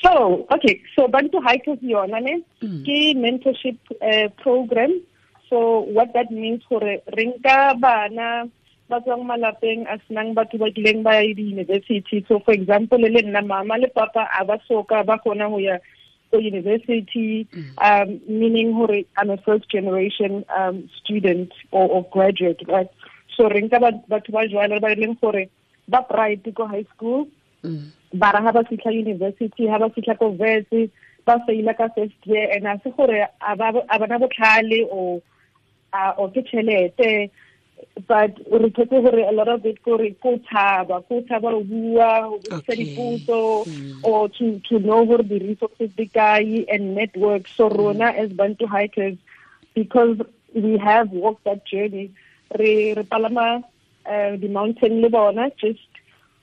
So, 0.02 0.46
okay, 0.50 0.80
so 0.94 1.08
Bantu 1.08 1.40
Hikers 1.40 1.78
yona 1.80 2.22
ne 2.22 2.40
ke 2.60 3.14
mentorship 3.18 3.78
uh, 4.00 4.28
program. 4.40 5.02
So 5.50 5.80
what 5.80 6.12
that 6.14 6.30
means 6.30 6.62
for 6.68 6.80
rinka 6.80 7.80
bana 7.80 8.48
ba 8.88 9.00
tswang 9.00 9.24
malapeng 9.28 9.84
a 9.86 9.98
senang 10.08 10.32
batho 10.34 10.58
ba 10.58 10.72
kileng 10.72 11.02
ba 11.04 11.20
ya 11.20 11.34
di-university. 11.34 12.24
So 12.28 12.40
for 12.40 12.52
example 12.56 12.98
le 12.98 13.22
nna 13.22 13.44
mama 13.46 13.76
le 13.78 13.88
papa 13.88 14.28
a 14.32 14.44
ba 14.44 14.56
soka 14.68 15.04
ba 15.04 15.18
kgona 15.20 15.48
go 15.50 15.58
ya 15.58 15.76
ko 16.30 16.38
university 16.38 17.48
um, 17.80 18.20
meaning 18.28 18.72
gore 18.72 19.04
i'm 19.16 19.30
a 19.30 19.36
first 19.44 19.64
generation 19.70 20.44
um, 20.52 20.88
student 21.00 21.52
or, 21.72 21.88
or 21.88 22.02
graduate 22.12 22.60
right? 22.68 22.88
So 23.36 23.48
rinka 23.48 23.80
ba- 23.80 24.04
batho 24.08 24.32
ba 24.32 24.48
jwale 24.48 24.80
ba 24.80 24.92
e 24.92 24.96
leng 24.96 25.20
gore 25.20 25.48
ba 25.88 26.04
bright 26.08 26.44
ko 26.54 26.66
high 26.66 26.84
school. 26.96 27.28
Bara 28.12 28.40
ha 28.40 28.52
ba 28.52 28.64
fitlha 28.64 28.92
university 28.92 29.66
ha 29.68 29.78
ba 29.78 29.88
fitlha 29.92 30.16
ko 30.18 30.32
vets 30.32 30.92
ba 31.28 31.36
faila 31.44 31.76
ka 31.76 31.88
first 31.92 32.16
year 32.24 32.48
and 32.56 32.64
a 32.66 32.80
se 32.84 32.88
gore 32.96 33.20
a 33.20 33.52
ba 33.56 33.72
bana 33.84 34.16
botlhale 34.18 34.80
o 34.88 35.20
o 35.92 36.28
ke 36.32 36.40
tšhelete 36.44 37.28
but 38.06 38.38
re 38.50 38.70
thotse 38.70 38.90
gore 38.90 39.20
a 39.28 39.32
lot 39.32 39.48
of 39.48 39.64
it 39.66 39.82
kore 39.82 40.10
ko 40.22 40.38
tshaba 40.38 41.06
ko 41.08 41.20
tshaba 41.22 41.50
go 41.50 41.62
bua 41.64 42.10
go 42.30 42.60
dipotso 42.68 43.64
hmm. 43.64 44.00
or 44.02 44.28
to 44.28 44.60
to 44.68 44.78
know 44.78 45.04
gore 45.04 45.22
the 45.22 45.38
resources 45.38 45.90
di 45.96 46.06
kae 46.06 46.64
and 46.72 46.94
network. 46.94 47.48
So 47.48 47.68
hmm. 47.68 47.76
rona 47.76 48.06
as 48.06 48.32
bantu 48.32 48.66
hikers 48.66 49.16
because 49.74 50.18
we 50.54 50.78
have 50.78 51.10
walked 51.10 51.44
that 51.44 51.64
journey 51.66 52.10
re 52.58 52.94
re 52.94 53.02
palama 53.02 53.62
eh, 54.06 54.36
the 54.36 54.48
mountain 54.48 55.00
le 55.02 55.10
bona 55.10 55.50
just 55.60 55.80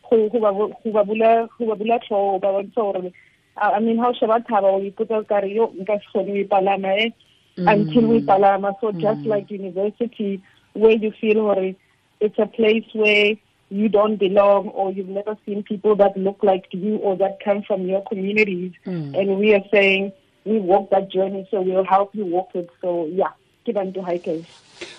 go 0.10 0.30
go 0.30 0.40
ba 0.40 0.52
go 0.54 1.04
bula 1.04 1.48
go 1.58 1.66
ba 1.68 1.76
bula 1.76 2.00
tlhogo 2.00 2.42
ba 2.42 2.48
bontsha 2.58 2.76
gore 2.76 3.12
I 3.58 3.80
mean 3.80 3.98
how 3.98 4.12
sheba 4.14 4.42
thaba 4.42 4.76
o 4.76 4.82
ipotsa 4.82 5.22
o 5.22 5.24
kare 5.24 5.50
yo 5.50 5.72
nka 5.80 6.00
se 6.02 6.12
kgone 6.14 6.34
go 6.34 6.42
e 6.42 6.52
palama 6.56 6.98
eh 7.06 7.10
hmm. 7.56 7.68
until 7.68 8.08
we 8.08 8.20
palama. 8.22 8.76
So 8.82 8.92
just 8.92 9.22
like 9.22 9.50
university 9.50 10.44
where 10.76 10.92
you 10.92 11.12
feel 11.20 11.40
or 11.40 11.74
it's 12.20 12.40
a 12.40 12.46
place 12.46 12.86
where 12.94 13.36
you 13.70 13.90
don't 13.90 14.18
belong 14.18 14.70
or 14.70 14.92
you've 14.92 15.10
never 15.10 15.38
seen 15.46 15.64
people 15.64 15.96
that 15.96 16.16
look 16.16 16.40
like 16.44 16.66
you 16.72 16.98
or 16.98 17.18
that 17.18 17.40
come 17.44 17.64
from 17.64 17.88
your 17.88 18.04
communities. 18.04 18.74
Hmm. 18.84 19.16
And 19.16 19.40
we 19.40 19.54
are 19.54 19.64
saying 19.72 20.14
we 20.46 20.60
walk 20.60 20.92
that 20.92 21.12
journey, 21.12 21.48
so 21.50 21.62
we'll 21.62 21.84
help 21.86 22.14
you 22.14 22.26
walk 22.26 22.52
it. 22.54 22.70
So 22.82 23.08
yeah, 23.08 23.34
ke 23.66 23.74
bantu 23.74 24.02
hikers. 24.02 24.46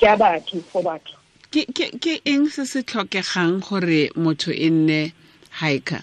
Ke 0.00 0.18
batho 0.18 0.62
for 0.64 0.82
batho. 0.82 1.14
ke 1.56 1.62
ke 1.72 1.86
ke 2.04 2.14
eng 2.26 2.48
se 2.52 2.64
se 2.68 2.82
tlhokegang 2.82 3.60
gore 3.66 4.10
motho 4.24 4.52
e 4.52 4.68
nne 4.70 5.12
hiker 5.60 6.02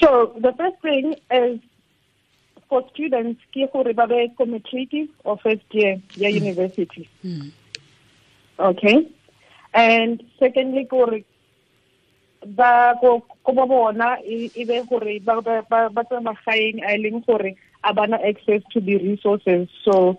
So 0.00 0.36
the 0.38 0.52
first 0.58 0.76
thing 0.82 1.16
is 1.30 1.58
for 2.68 2.84
students, 2.92 3.40
ke 3.52 3.70
gore 3.72 3.92
ba 3.94 4.06
be 4.06 4.30
matric 4.46 5.08
or 5.24 5.38
first 5.38 5.66
year 5.70 6.00
ya 6.14 6.28
university. 6.28 7.08
Okay. 8.58 9.08
And 9.74 10.22
secondly, 10.38 10.84
gore 10.84 11.22
ba 12.46 12.94
go 13.00 13.24
go 13.44 13.52
ba 13.52 13.66
bona 13.66 14.16
e 14.24 14.48
be 14.54 14.82
gore 14.88 15.18
ba 15.20 15.42
ba 15.42 15.90
ba 15.90 16.04
tsa 16.04 16.20
magaeng 16.20 16.82
a 16.82 16.96
leng 16.98 17.24
gore 17.26 17.54
a 17.84 17.94
bana 17.94 18.18
access 18.22 18.62
to 18.72 18.80
the 18.80 18.98
resources. 18.98 19.68
So 19.84 20.18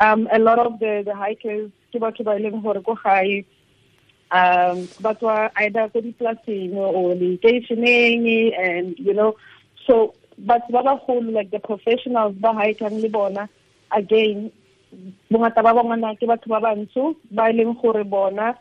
um 0.00 0.28
a 0.32 0.38
lot 0.38 0.58
of 0.58 0.78
the 0.78 1.02
the 1.04 1.14
hikers 1.14 1.70
ke 1.92 1.98
batho 1.98 2.24
ba 2.24 2.38
leng 2.38 2.62
gore 2.62 2.82
ko 2.82 2.94
gae 2.94 3.44
um 4.30 4.88
ba 5.00 5.14
tswa 5.14 5.50
either 5.56 5.88
ko 5.90 6.00
dipolaseng 6.00 6.74
or 6.74 7.14
lekeisheneng 7.14 8.54
and 8.58 8.98
you 8.98 9.14
know 9.14 9.36
so 9.86 10.14
batho 10.38 10.70
ba 10.72 10.82
bagolo 10.82 11.32
like 11.32 11.50
the 11.50 11.58
professionals 11.58 12.34
ba 12.40 12.52
hikang 12.52 13.00
le 13.02 13.08
bona 13.08 13.48
again 13.90 14.50
bongata 15.30 15.62
ba 15.62 15.74
bongwana 15.74 16.16
ke 16.18 16.26
batho 16.26 16.48
ba 16.48 16.60
bantsho 16.60 17.14
ba 17.30 17.50
e 17.50 17.52
leng 17.52 17.74
gore 17.80 18.04
bona 18.04 18.54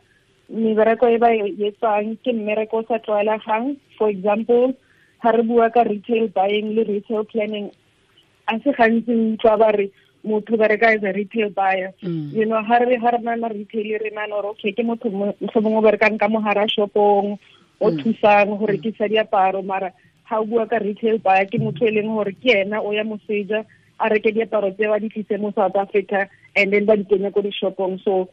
mebereko 0.50 1.08
e 1.10 1.18
ba 1.18 1.30
etsang 1.34 2.18
ke 2.24 2.32
mmereko 2.34 2.84
o 2.84 2.86
sa 2.88 3.00
tlwaelegang. 3.00 3.78
For 3.98 4.10
example 4.10 4.74
ga 5.24 5.32
re 5.32 5.44
bua 5.44 5.70
ka 5.72 5.84
retail 5.88 6.28
buying 6.30 6.76
le 6.76 6.84
retail 6.84 7.24
planning 7.24 7.72
a 8.48 8.60
se 8.60 8.72
gantsi 8.76 9.40
utlwa 9.40 9.58
ba 9.58 9.70
re 9.72 9.92
motho 10.26 10.58
bereka 10.58 10.96
as 10.96 11.04
a 11.04 11.14
retail 11.16 11.50
buyer. 11.50 11.94
Mm. 12.04 12.34
You 12.34 12.46
know 12.46 12.62
ha 12.62 12.78
re 12.78 12.98
ha 13.00 13.10
re 13.16 13.20
na 13.24 13.36
na 13.36 13.48
retail 13.48 14.00
re 14.04 14.12
na 14.14 14.28
gore 14.28 14.52
okay 14.52 14.72
ke 14.72 14.84
motho 14.84 15.10
mohlomong 15.10 15.80
o 15.80 15.82
berekang 15.82 16.20
ka 16.20 16.28
mogara 16.28 16.68
shopong 16.68 17.40
o 17.80 17.86
mm. 17.90 17.98
thusang 18.04 18.58
go 18.60 18.68
rekisa 18.68 19.08
diaparo 19.08 19.64
mara 19.64 19.92
ha 20.24 20.40
o 20.40 20.46
bua 20.46 20.68
ka 20.68 20.80
retail 20.80 21.18
buyer 21.20 21.46
ke 21.46 21.60
motho 21.60 21.86
e 21.88 21.92
leng 21.92 22.14
gore 22.16 22.34
ke 22.44 22.62
ena 22.62 22.82
o 22.82 22.92
ya 22.92 23.04
moseja 23.04 23.66
a 24.00 24.10
reke 24.10 24.32
diaparo 24.34 24.72
tse 24.76 24.88
ba 24.88 25.00
di 25.00 25.10
tlise 25.10 25.40
mo 25.40 25.52
south 25.56 25.76
africa 25.76 26.30
and 26.56 26.74
then 26.74 26.86
ba 26.86 26.98
di 26.98 27.04
kenye 27.04 27.34
ko 27.34 27.42
dishopong. 27.42 28.00
So 28.04 28.30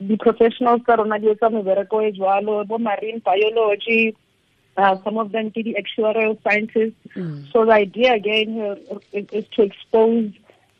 di-professionals 0.00 0.82
tsa 0.84 0.96
rona 0.96 1.18
di 1.18 1.28
etsa 1.32 1.50
mebereko 1.50 2.00
e 2.04 2.12
jwalo 2.12 2.66
bo 2.68 2.78
marine 2.78 3.20
biology 3.24 4.16
uh, 4.76 4.96
some 5.04 5.18
of 5.18 5.32
them 5.32 5.50
ke 5.50 5.64
di-actuarial 5.64 6.36
scientists. 6.44 7.00
So 7.52 7.64
the 7.64 7.72
idea 7.72 8.14
again 8.14 8.52
here 8.52 8.76
is, 9.12 9.26
is 9.32 9.44
to 9.56 9.62
expose 9.62 10.32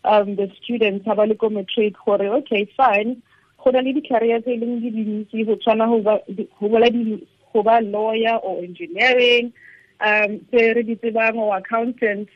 um, 0.05 0.37
the 0.37 0.51
students 0.63 1.07
ha 1.07 1.15
ba 1.15 1.27
le 1.27 1.35
ko 1.35 1.49
matric 1.51 1.97
gore 2.05 2.29
okay 2.41 2.69
fine 2.77 3.23
go 3.65 3.71
na 3.71 3.81
le 3.81 3.93
di-career 3.93 4.41
tse 4.41 4.53
e 4.55 4.61
leng 4.61 4.81
di 4.81 4.91
dintsi 4.95 5.47
go 5.47 5.57
tshwana 5.57 5.89
go 5.89 5.99
ba 6.01 6.21
go 6.29 6.69
bola 6.69 6.91
di- 6.91 7.27
go 7.53 7.63
ba 7.63 7.81
lawyer 7.81 8.37
or 8.45 8.63
engineering 8.63 9.53
um 10.01 10.41
tse 10.51 10.75
re 10.75 10.83
di 10.83 10.97
tsebang 10.97 11.37
or 11.37 11.57
accountant 11.57 12.29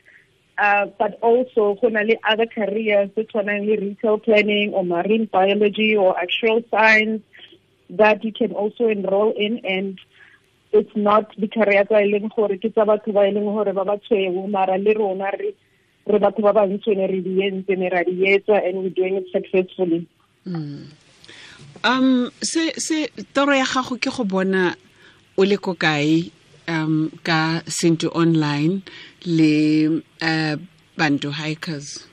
uh, 0.57 0.85
but 0.99 1.17
also 1.21 1.75
go 1.81 1.89
other 2.23 2.45
careers 2.45 3.09
tse 3.15 3.23
tshwanang 3.25 3.65
le 3.65 3.75
retail 3.77 4.17
planning 4.19 4.73
or 4.73 4.83
marine 4.83 5.25
biology 5.25 5.95
or 5.95 6.15
actuarial 6.15 6.63
science 6.69 7.21
that 7.89 8.23
you 8.23 8.31
can 8.31 8.51
also 8.51 8.87
enroll 8.87 9.33
in. 9.35 9.59
And 9.65 9.99
it's 10.71 10.95
not 10.95 11.35
the 11.37 11.47
career 11.47 11.83
e 11.83 12.11
leng 12.11 12.29
gore 12.35 12.57
ke 12.57 12.69
tsa 12.71 12.85
batho 12.85 13.13
ba 13.13 13.27
e 13.27 13.31
leng 13.31 13.49
gore 13.49 13.73
ba 13.73 13.85
ba 13.85 13.97
tshweu 13.97 14.47
mara 14.49 14.77
le 14.77 14.93
rona 14.93 15.31
re 15.37 15.53
re 16.07 16.19
and 18.65 18.77
we're 18.77 18.89
doing 18.89 19.15
it 19.15 19.27
successfully. 19.31 20.07
Um 21.83 22.31
se 22.41 22.71
se 22.77 23.07
toro 23.33 23.53
ya 23.53 23.65
gago 23.65 23.97
ke 23.97 24.09
go 24.09 24.23
bona 24.23 24.75
o 25.37 25.43
le 25.43 25.57
um 26.71 27.11
ka 27.27 27.61
Sintu 27.67 28.07
online 28.15 28.81
le 29.25 30.01
uh, 30.21 30.55
bantu 30.97 31.29
hikers 31.31 32.07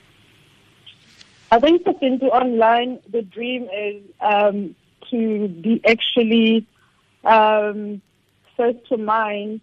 I 1.50 1.58
think 1.60 1.82
for 1.84 1.94
Sintu 1.94 2.24
Online, 2.24 3.00
the 3.10 3.22
dream 3.22 3.68
is 3.72 4.02
um, 4.20 4.74
to 5.10 5.48
be 5.48 5.80
actually 5.86 6.66
um, 7.24 8.02
first 8.54 8.86
to 8.88 8.98
mind 8.98 9.62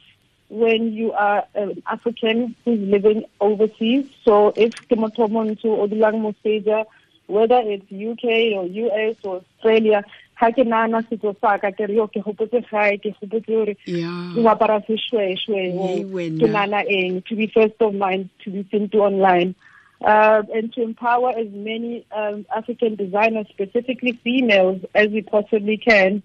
when 0.49 0.93
you 0.93 1.11
are 1.11 1.45
an 1.53 1.83
African 1.85 2.55
who's 2.65 2.79
living 2.79 3.25
overseas. 3.39 4.09
So 4.23 4.53
if 4.55 4.73
Kimotomontu 4.87 5.65
or 5.65 5.87
Dulang 5.87 6.21
Moseja, 6.25 6.85
whether 7.27 7.61
it's 7.63 7.85
UK 7.91 8.57
or 8.57 8.65
US 8.65 9.15
or 9.23 9.43
Australia, 9.57 10.03
ha 10.35 10.51
ke 10.51 10.63
nana 10.65 11.01
setso 11.09 11.35
sa 11.41 11.57
ka 11.57 11.71
ke 11.71 11.87
re 11.87 11.95
yo 11.95 12.07
ke 12.07 12.21
hopotse 12.23 12.59
gae 12.71 12.97
ke 12.97 13.11
hopotse 13.19 13.45
gore 13.47 13.75
ke 14.35 14.39
apara 14.53 14.79
seshweshwe 14.87 15.61
o 15.73 15.87
ke 16.39 16.47
nana 16.51 16.83
eng? 16.87 17.21
To 17.29 17.35
be 17.35 17.47
first 17.47 17.79
of 17.79 17.93
mind 17.93 18.29
to 18.43 18.51
be 18.51 18.63
Sintu 18.71 18.95
online. 19.11 19.55
Uh, 20.03 20.43
and 20.53 20.73
to 20.73 20.81
empower 20.83 21.29
as 21.29 21.47
many 21.51 22.05
um, 22.11 22.45
African 22.55 22.95
designers, 22.95 23.47
specifically 23.49 24.11
females, 24.23 24.81
as 24.93 25.07
we 25.07 25.21
possibly 25.21 25.77
can. 25.77 26.21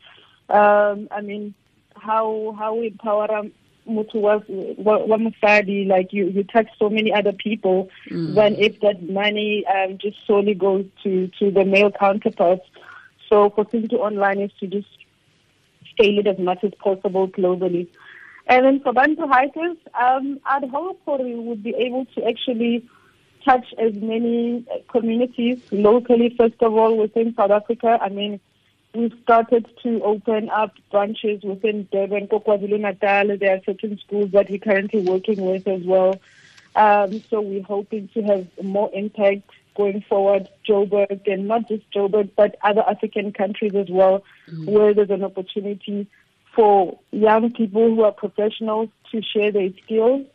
Um, 0.50 1.06
I 1.12 1.20
mean, 1.22 1.54
how 1.94 2.54
how 2.58 2.74
we 2.74 2.88
empower 2.88 3.30
um, 3.32 3.52
motho 3.88 4.16
wa 4.16 4.40
wa- 4.76 5.04
wa 5.06 5.16
mosadi, 5.16 5.86
like 5.86 6.12
you 6.12 6.26
you 6.26 6.42
touch 6.42 6.66
so 6.80 6.90
many 6.90 7.12
other 7.12 7.32
people 7.32 7.88
than 8.34 8.56
if 8.56 8.80
that 8.80 9.00
money 9.08 9.64
um, 9.66 9.96
just 9.98 10.18
solely 10.26 10.54
goes 10.54 10.84
to 11.04 11.28
to 11.38 11.50
the 11.52 11.64
male 11.64 11.92
counterparts. 11.92 12.66
So 13.30 13.48
for 13.50 13.64
Sintu 13.64 13.94
Online 13.94 14.40
is 14.40 14.50
to 14.60 14.66
just 14.66 14.88
scale 15.92 16.18
it 16.18 16.26
as 16.26 16.38
much 16.38 16.62
as 16.64 16.72
possible 16.74 17.28
globally. 17.28 17.86
And 18.46 18.66
then 18.66 18.80
for 18.80 18.92
Bantu 18.92 19.28
hikers, 19.28 19.76
um, 19.98 20.40
I'd 20.44 20.68
hope 20.68 21.00
that 21.06 21.20
we 21.20 21.36
would 21.36 21.62
be 21.62 21.74
able 21.76 22.04
to 22.16 22.26
actually 22.26 22.84
touch 23.44 23.66
as 23.78 23.94
many 23.94 24.66
uh, 24.70 24.78
communities 24.90 25.60
locally, 25.70 26.34
first 26.36 26.60
of 26.60 26.74
all, 26.74 26.96
within 26.96 27.32
South 27.36 27.52
Africa. 27.52 27.98
I 28.02 28.08
mean, 28.08 28.40
we've 28.92 29.14
started 29.22 29.68
to 29.84 30.02
open 30.02 30.50
up 30.50 30.74
branches 30.90 31.42
within 31.44 31.88
Durban, 31.92 32.26
KwaZulu 32.26 32.80
Natal. 32.80 33.38
There 33.38 33.56
are 33.56 33.60
certain 33.64 33.96
schools 33.98 34.32
that 34.32 34.50
we're 34.50 34.58
currently 34.58 35.02
working 35.02 35.40
with 35.46 35.68
as 35.68 35.82
well. 35.84 36.20
Um, 36.74 37.22
so 37.30 37.40
we're 37.40 37.62
hoping 37.62 38.08
to 38.14 38.22
have 38.22 38.46
more 38.62 38.90
impact 38.92 39.48
going 39.76 40.02
forward, 40.08 40.48
Joburg, 40.68 41.26
and 41.30 41.48
not 41.48 41.68
just 41.68 41.90
Joburg, 41.92 42.30
but 42.36 42.56
other 42.62 42.82
African 42.82 43.32
countries 43.32 43.74
as 43.74 43.88
well, 43.88 44.22
where 44.64 44.94
there's 44.94 45.10
an 45.10 45.24
opportunity 45.24 46.06
for 46.54 46.98
young 47.12 47.52
people 47.52 47.94
who 47.94 48.02
are 48.02 48.12
professionals 48.12 48.88
to 49.12 49.22
share 49.22 49.52
their 49.52 49.70
skills. 49.84 50.26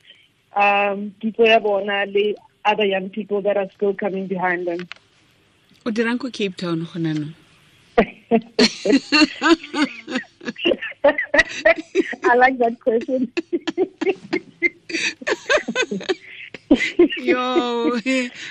Um, 0.55 1.13
people 1.21 1.45
have 1.47 1.63
bona 1.63 2.05
le 2.07 2.35
other 2.63 2.85
young 2.85 3.09
people 3.09 3.41
that 3.41 3.57
are 3.57 3.69
still 3.75 3.93
coming 3.93 4.27
behind 4.27 4.65
them. 4.67 4.87
o 5.85 5.91
dirang 5.91 6.19
ko 6.19 6.29
cape 6.31 6.57
town 6.57 6.81
go 6.81 6.87
I 12.23 12.35
like 12.35 12.57
that 12.57 12.79
question. 12.81 13.31
yo 17.17 17.91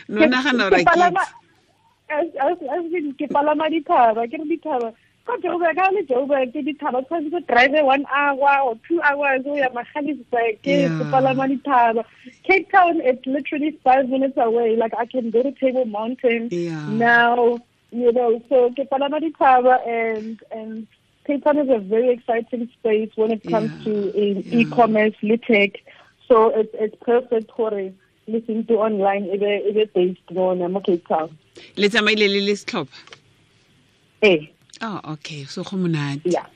no 0.08 0.26
nagana 0.26 0.70
Ke 0.70 0.70
gore 0.70 0.80
a 0.80 0.84
palama- 0.84 1.30
ke 3.18 3.26
palama 3.32 3.68
dithaba 3.70 4.26
ke 4.30 4.38
re 4.38 4.46
dithaba 4.56 4.94
ko 5.26 5.36
Joburg 5.42 5.74
ka 5.76 5.88
le 5.90 6.02
Joburg 6.04 6.52
ke 6.52 6.60
dithaba 6.68 7.00
tshwanetse 7.06 7.30
go 7.30 7.40
drive 7.48 7.72
one 7.82 8.04
hour 8.14 8.60
or 8.68 8.74
two 8.86 9.00
hours 9.02 9.42
o 9.46 9.56
ya 9.56 9.68
Magaliesburg 9.70 10.60
ke 10.62 10.90
palama 11.10 11.48
dithaba 11.48 12.04
Cape 12.44 12.70
Town 12.70 13.00
it's 13.00 13.26
literally 13.26 13.78
five 13.82 14.08
minutes 14.08 14.36
away 14.36 14.76
like 14.76 14.92
I 14.98 15.06
can 15.06 15.30
go 15.30 15.42
to 15.42 15.52
Table 15.52 15.86
Mountain 15.86 16.48
Yeah. 16.52 16.84
now 16.86 17.58
you 17.90 18.12
know 18.12 18.40
so 18.48 18.70
ke 18.70 18.86
palama 18.90 19.20
dithaba 19.20 19.80
and 19.88 20.38
and 20.52 20.86
Cape 21.26 21.42
Town 21.42 21.56
is 21.58 21.70
a 21.70 21.78
very 21.78 22.10
exciting 22.10 22.68
space 22.78 23.10
when 23.16 23.30
it 23.32 23.42
comes 23.50 23.70
Yeah. 23.78 23.84
to 23.84 24.12
in 24.12 24.44
Yeah. 24.44 24.58
e-commerce 24.60 25.14
le 25.22 25.38
tech 25.38 25.80
so 26.28 26.48
it's 26.50 26.74
it's 26.74 26.96
perfect 27.00 27.50
for 27.56 27.72
listen 28.26 28.64
to 28.66 28.74
online 28.80 29.26
e 29.34 29.36
be 29.38 29.50
e 29.68 29.72
be 29.72 29.84
based 29.94 30.30
mona 30.30 30.68
mo 30.68 30.80
Cape 30.80 31.06
Town. 31.08 31.30
Le 31.76 31.88
tsamaile 31.88 32.28
le 32.28 32.40
le 32.40 32.54
setlhopha? 32.56 32.96
Eh. 34.22 34.40
Oh 34.82 35.00
okay 35.12 35.44
so 35.44 35.62
go 35.62 35.76
monate. 35.76 36.20
Yeah. 36.24 36.46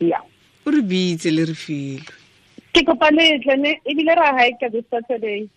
Yeah. 0.00 0.22
O 0.66 0.70
re 0.70 0.80
bitse 0.82 1.30
le 1.30 1.44
re 1.44 1.54
filwe. 1.54 2.02
Ke 2.74 2.82
kopa 2.84 3.10
letlhe 3.10 3.56
ne 3.58 3.80
ebile 3.86 4.14
ra 4.16 4.32
hike 4.38 4.70
this 4.72 4.84
saturday. 4.90 5.48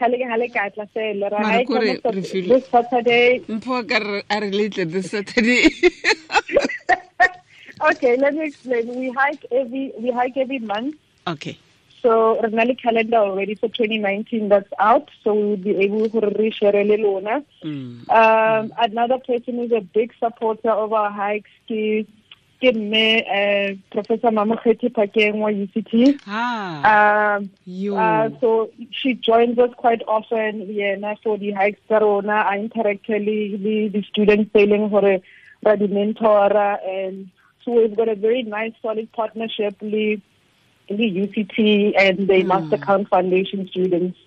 Hale 0.00 0.16
hale 0.30 0.48
ka 0.50 0.68
tla 0.74 0.86
fela 0.94 1.30
ra 1.30 1.38
Mara 1.40 1.52
ha 1.54 1.60
e 1.60 1.64
kore 1.64 1.96
come 2.00 2.14
re 2.14 2.22
Sat- 2.22 2.30
feel- 2.32 2.48
this 2.48 2.66
Saturday. 2.70 3.40
Mpho 3.48 3.82
ka 3.88 3.98
re 3.98 4.22
a 4.30 4.40
re 4.40 4.50
letle 4.50 4.90
this 4.90 5.10
saturday. 5.10 5.68
Okay 7.90 8.16
let 8.16 8.32
me 8.34 8.46
explain. 8.46 8.86
We 8.98 9.10
hike 9.10 9.44
every 9.50 9.92
we 9.98 10.10
hike 10.10 10.36
every 10.36 10.58
month. 10.60 10.94
Okay 11.26 11.58
so 12.04 12.14
re 12.44 12.50
na 12.58 12.64
calendar 12.80 13.20
already 13.26 13.54
for 13.60 13.68
2019 13.68 14.48
that's 14.52 14.72
out 14.78 15.10
so 15.22 15.32
we'll 15.34 15.56
be 15.56 15.76
able 15.84 16.08
to 16.14 16.20
re-share 16.38 16.84
le 16.90 16.96
lona 17.04 17.42
mm. 17.64 17.92
Um, 18.20 18.72
another 18.78 19.18
person 19.18 19.56
who's 19.58 19.72
a 19.72 19.80
big 19.80 20.12
supporter 20.22 20.70
of 20.70 20.92
our 20.92 21.10
hikes 21.10 21.50
is 21.68 22.06
uh, 22.64 23.74
Professor 23.90 24.30
Mamokgethi 24.30 24.90
Phakeng 24.98 25.36
wa 25.44 25.48
UCT. 25.48 26.20
ah 26.26 27.36
Um, 27.36 27.50
yo 27.64 27.96
uh, 27.96 28.30
so 28.40 28.70
she 28.90 29.14
joins 29.14 29.58
us 29.58 29.70
quite 29.76 30.02
often 30.06 30.66
yeah, 30.72 30.96
for 31.22 31.38
the 31.38 31.52
hikes 31.52 31.80
a 31.90 32.00
interacte 32.58 33.16
le 33.28 33.38
le 33.64 33.88
the 33.88 34.02
students 34.10 34.52
sailing 34.52 34.88
for 34.90 35.02
a 35.04 35.76
di 35.76 35.88
and 36.96 37.30
so 37.64 37.72
we've 37.72 37.96
got 37.96 38.08
a 38.08 38.14
very 38.14 38.42
nice 38.42 38.72
solid 38.82 39.10
partnership 39.12 39.74
le 40.90 41.06
UCT 41.24 41.56
and 41.96 42.28
the 42.28 42.44
Mastercard 42.44 43.08
Foundation 43.08 43.66
students. 43.68 44.18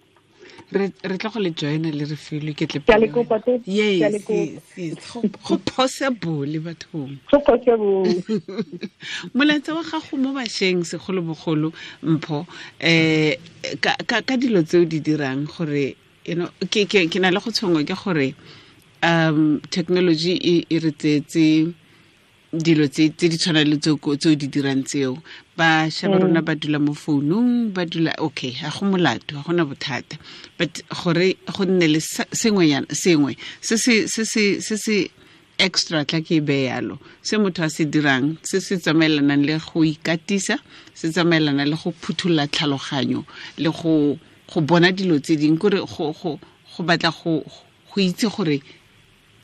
re 0.72 0.92
tla 1.18 1.30
go 1.30 1.40
le 1.40 1.52
joina 1.56 1.92
le 1.92 2.04
re 2.06 2.16
felo 2.20 2.52
ke 2.54 2.68
tle 2.68 2.82
Ke 2.84 2.92
a 2.96 3.00
le 3.00 3.08
kopa 3.08 3.40
te. 3.40 3.56
Ke 3.64 4.04
a 4.04 4.10
yes 4.12 4.12
le 4.12 4.20
kopa. 4.20 4.36
yes, 4.36 4.62
yes. 4.76 5.14
Go- 5.14 5.22
go 5.48 5.58
possible 5.64 6.60
bathong 6.60 7.16
molaetsa 9.36 9.74
wa 9.78 9.84
gago 9.84 10.18
mo 10.18 10.34
bašweng 10.36 10.84
segolobogolo 10.84 11.72
mpho 12.04 12.46
eh 12.80 13.38
ka 13.82 14.38
dilo 14.38 14.62
tseo 14.64 14.86
di 14.86 15.00
dirang 15.00 15.48
gore 15.48 15.96
you 16.26 16.36
know 16.36 16.50
ke 16.70 17.20
na 17.20 17.30
le 17.32 17.40
go 17.40 17.52
tshwengwa 17.52 17.84
ke 17.88 17.96
gore 18.04 18.34
um 19.04 19.62
technology 19.72 20.66
e 20.68 20.80
re 20.80 20.92
tsetse 20.92 21.72
dilo 22.54 22.88
tse 22.88 23.10
di 23.10 23.38
tshwana 23.38 23.64
le 23.64 23.78
tseo 23.78 24.36
di 24.36 24.48
dirang 24.48 24.84
tseo. 24.84 25.22
Bašwa 25.58 26.10
ba 26.12 26.18
rona 26.20 26.42
ba 26.42 26.56
dula 26.56 26.80
mo 26.80 26.94
founung 26.94 27.74
ba 27.74 27.86
dula 27.86 28.14
okay 28.20 28.52
ga 28.52 28.70
go 28.70 28.86
molato 28.86 29.36
ga 29.36 29.44
gona 29.44 29.66
bothata. 29.66 30.18
But 30.58 30.82
gore 30.90 31.36
go 31.52 31.66
nne 31.66 31.88
le 31.88 32.00
sengwe 32.00 33.36
se 33.62 33.78
se 33.78 35.10
extra 35.60 36.06
tla 36.06 36.22
ke 36.22 36.38
e 36.38 36.40
bee 36.40 36.70
yalo. 36.70 37.00
Se 37.22 37.38
motho 37.38 37.64
a 37.64 37.70
se 37.70 37.84
dirang 37.86 38.38
se 38.44 38.60
se 38.62 38.78
tsamaelanang 38.78 39.46
le 39.46 39.58
go 39.60 39.84
ikatisa 39.84 40.60
se 40.94 41.10
tsamaelana 41.10 41.66
le 41.66 41.76
go 41.76 41.92
phuthulla 41.92 42.48
tlhaloganyo 42.48 43.26
le 43.58 43.70
go 43.70 44.18
bona 44.62 44.92
dilo 44.92 45.20
tse 45.20 45.36
dingwe. 45.36 45.58
Kore 45.60 45.80
go 45.82 46.14
go 46.14 46.40
go 46.78 46.84
batla 46.84 47.12
go 47.12 47.44
go 47.44 48.02
itse 48.02 48.30
gore 48.30 48.62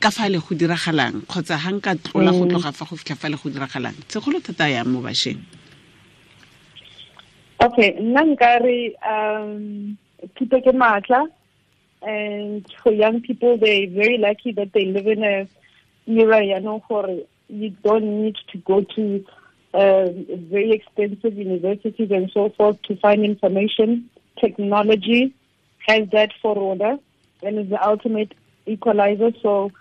ka 0.03 0.11
fa 0.11 0.29
le 0.29 0.39
go 0.43 0.55
diragalang 0.61 1.15
kgotsa 1.29 1.55
ga 1.63 1.71
nka 1.75 1.91
tlola 2.05 2.31
go 2.37 2.45
tloga 2.51 2.71
fa 2.77 2.83
go 2.89 2.95
fitlha 2.99 3.15
fa 3.21 3.31
le 3.31 3.37
go 3.41 3.47
diragalang 3.55 3.97
segolo 4.11 4.37
thata 4.47 4.67
yang 4.75 4.89
mo 4.91 4.99
bašweng 5.07 5.43
Okay, 7.63 7.95
nna 7.95 8.21
nka 8.27 8.51
re 8.59 8.79
um 9.07 9.95
thuto 10.35 10.59
ke 10.65 10.71
maatla 10.75 11.21
and 12.03 12.67
for 12.83 12.91
young 12.91 13.21
people 13.27 13.55
they're 13.57 13.87
very 13.87 14.17
lucky 14.17 14.51
that 14.51 14.73
they 14.75 14.85
live 14.95 15.07
in 15.07 15.23
a 15.23 15.47
era 16.07 16.43
you 16.43 16.59
know 16.59 16.83
for 16.87 17.07
you 17.47 17.69
don't 17.83 18.03
need 18.03 18.35
to 18.51 18.57
go 18.59 18.81
to 18.95 19.23
uh, 19.73 20.07
very 20.51 20.71
expensive 20.71 21.37
universities 21.37 22.11
and 22.11 22.29
so 22.31 22.49
forth 22.49 22.81
to 22.83 22.95
find 22.97 23.23
information. 23.23 24.09
Technology 24.39 25.33
has 25.87 26.07
that 26.11 26.31
for 26.41 26.55
order 26.57 26.97
and 27.41 27.59
is 27.59 27.69
the 27.69 27.87
ultimate 27.87 28.33
equalizer. 28.65 29.31
So 29.41 29.71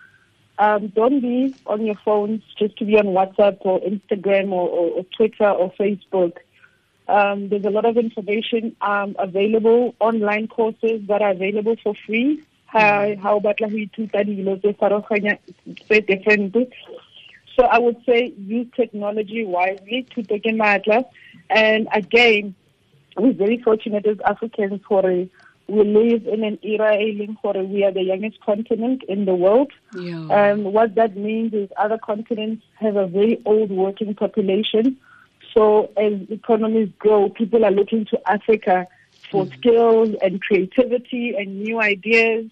um, 0.59 0.89
don't 0.89 1.21
be 1.21 1.55
on 1.67 1.85
your 1.87 1.97
phones 2.05 2.43
just 2.59 2.77
to 2.79 2.85
be 2.85 2.99
on 2.99 3.07
WhatsApp 3.07 3.59
or 3.61 3.81
Instagram 3.81 4.53
or, 4.53 4.69
or, 4.69 4.91
or 4.91 5.05
Twitter 5.17 5.49
or 5.49 5.73
Facebook. 5.73 6.37
Um, 7.09 7.49
there's 7.49 7.65
a 7.65 7.71
lot 7.71 7.85
of 7.85 7.97
information 7.97 8.77
um, 8.81 9.17
available, 9.19 9.95
online 9.99 10.49
courses 10.49 11.07
that 11.09 11.21
are 11.21 11.31
available 11.31 11.77
for 11.83 11.95
free. 12.07 12.43
How 12.67 13.15
how 13.17 13.39
batla 13.39 13.71
ho 13.71 13.77
ithuta 13.77 14.25
dilo 14.25 14.61
tse 14.61 14.73
farologanya 14.79 15.39
tse 15.77 16.01
different. 16.01 16.57
So 17.57 17.65
I 17.65 17.79
would 17.79 18.03
say 18.07 18.33
use 18.39 18.69
technology 18.75 19.45
wisely 19.45 20.07
to 20.15 20.23
take 20.23 20.47
a 20.47 20.53
matter. 20.53 21.03
And 21.51 21.87
again, 21.93 22.55
we're 23.17 23.35
very 23.35 23.59
fortunate 23.59 24.07
as 24.07 24.19
Africans 24.21 24.81
for 24.89 25.07
a, 25.07 25.29
we 25.73 25.85
live 25.85 26.27
in 26.27 26.45
an 26.45 26.59
era 26.63 26.93
ailing 26.95 27.39
for 27.41 27.57
a, 27.57 27.65
we 27.65 27.83
are 27.83 27.91
the 27.91 28.03
youngest 28.03 28.39
continent 28.41 29.03
in 29.09 29.25
the 29.25 29.35
world. 29.35 29.73
yeah. 29.97 30.27
Um, 30.29 30.65
what 30.65 30.95
that 30.97 31.17
means 31.17 31.55
is 31.55 31.71
other 31.79 31.97
continents 31.97 32.63
have 32.75 32.97
a 32.97 33.07
very 33.07 33.41
old 33.47 33.71
working 33.71 34.15
population. 34.15 34.99
So 35.55 35.91
as 35.97 36.13
economies 36.29 36.91
grow, 36.99 37.31
people 37.31 37.65
are 37.65 37.71
looking 37.71 38.05
to 38.07 38.21
Africa 38.31 38.87
for 39.31 39.49
skills 39.59 40.15
and 40.21 40.43
creativity 40.43 41.35
and 41.39 41.63
new 41.63 41.81
ideas. 41.81 42.51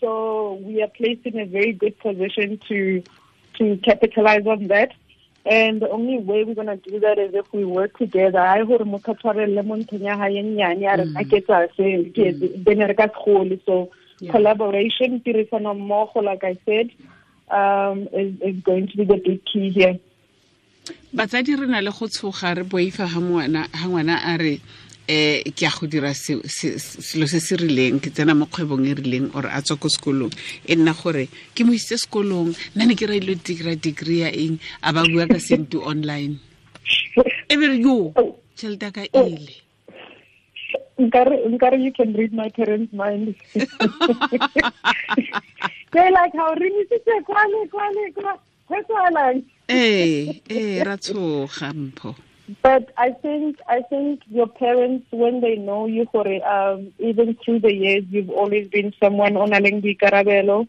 So 0.00 0.60
we 0.62 0.80
are 0.80 0.88
placed 0.88 1.26
in 1.26 1.40
a 1.40 1.46
very 1.46 1.72
good 1.72 1.98
position 1.98 2.60
to 2.68 3.02
to 3.58 3.76
capitalize 3.84 4.46
on 4.46 4.68
that. 4.68 4.92
And 5.46 5.82
the 5.82 5.90
only 5.90 6.18
way 6.18 6.44
we're 6.44 6.54
going 6.54 6.68
to 6.68 6.76
do 6.76 7.00
that 7.00 7.18
is 7.18 7.34
if 7.34 7.52
we 7.52 7.64
work 7.64 7.98
together. 7.98 8.38
I 8.38 8.58
heard 8.64 8.80
motho 8.80 9.12
a 9.12 9.14
tshwarelle 9.14 9.64
mo 9.64 9.76
nthong 9.76 10.00
ya 10.00 10.16
hae 10.16 10.38
e 10.38 10.42
nnyane, 10.42 10.86
a 10.92 10.96
re, 10.96 11.04
"A 11.20 11.24
ke 11.24 11.44
tsa 11.44 11.68
se, 11.76 12.12
then 12.64 12.78
re 12.78 12.94
ka 12.94 13.08
se. 13.24 13.60
So 13.66 13.90
Yeah. 14.20 14.30
collaboration, 14.32 15.20
tirisano 15.20 15.74
mmogo, 15.74 16.22
like 16.22 16.44
I 16.44 16.56
said, 16.64 16.90
um, 17.50 18.08
is, 18.12 18.32
is 18.40 18.62
going 18.62 18.86
to 18.88 18.96
be 18.96 19.04
the 19.04 19.16
big 19.16 19.44
key 19.44 19.70
here. 19.70 19.98
batsadi 21.14 21.58
re 21.58 21.66
na 21.66 21.80
le 21.80 21.90
go 21.90 22.06
tshoga 22.06 22.56
re 22.56 22.62
boifa 22.62 23.06
ga 23.06 23.20
ngwana 23.20 24.16
a 24.24 24.36
re 24.38 24.60
eh 25.08 25.42
ke 25.54 25.66
a 25.66 25.70
go 25.70 25.86
dira 25.86 26.14
se- 26.14 26.40
se- 26.48 26.78
selo 26.78 27.26
se 27.26 27.40
se 27.40 27.56
rileng 27.56 28.00
ke 28.00 28.10
tsena 28.10 28.34
mo 28.34 28.46
kgwebong 28.46 28.86
e 28.88 28.94
rileng 28.94 29.30
or 29.34 29.46
a 29.46 29.60
tswa 29.62 29.76
ko 29.76 29.88
sekolong. 29.88 30.32
E 30.66 30.74
nna 30.76 30.92
gore 30.94 31.28
ke 31.54 31.64
mo 31.64 31.72
isitse 31.72 32.04
sekolong 32.08 32.54
nna 32.74 32.86
ne 32.86 32.94
ke 32.94 33.06
ra 33.06 33.14
ilo 33.14 33.34
dira 33.34 33.76
degree 33.76 34.20
ya 34.24 34.30
eng 34.32 34.58
a 34.82 34.92
ba 34.92 35.02
bua 35.04 35.26
ka 35.28 35.38
sentu 35.38 35.82
online. 35.84 36.38
E 37.48 37.56
bere 37.56 37.76
yo 37.80 38.12
tšhelete 38.56 38.88
ka 38.92 39.02
ele 39.12 39.36
ile. 39.36 39.54
Nkare, 40.94 41.82
you 41.82 41.90
can 41.92 42.12
read 42.14 42.32
my 42.32 42.48
parents' 42.50 42.92
mind. 42.92 43.34
they 45.92 46.10
like, 46.10 46.32
how 46.34 46.54
rimisitse 46.54 47.14
kwale, 47.26 47.66
kwale, 47.68 48.12
kwale. 48.14 48.38
kwa 48.68 48.78
go 48.78 48.82
tswalang 48.88 49.42
ee 49.68 50.40
ee 50.50 50.84
ra 50.84 50.96
tshoga 50.96 51.72
mpho 51.72 52.14
But 52.62 52.92
I 52.98 53.10
think 53.10 53.58
I 53.68 53.80
think 53.82 54.20
your 54.28 54.46
parents, 54.46 55.06
when 55.10 55.40
they 55.40 55.56
know 55.56 55.86
you 55.86 56.06
for 56.12 56.26
um, 56.44 56.92
even 56.98 57.36
through 57.42 57.60
the 57.60 57.72
years, 57.72 58.04
you've 58.10 58.30
always 58.30 58.68
been 58.68 58.92
someone 59.02 59.36
on 59.36 59.54
a 59.54 59.60
ling 59.60 59.80
boikarabelo, 59.80 60.68